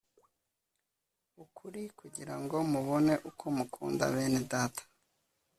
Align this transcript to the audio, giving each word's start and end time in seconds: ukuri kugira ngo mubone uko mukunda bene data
ukuri 1.43 1.83
kugira 1.99 2.35
ngo 2.41 2.55
mubone 2.71 3.13
uko 3.29 3.45
mukunda 3.57 4.03
bene 4.13 4.41
data 4.51 4.83